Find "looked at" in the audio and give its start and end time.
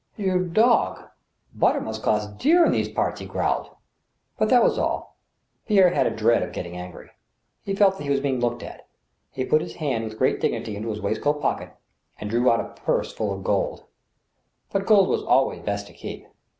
8.39-8.87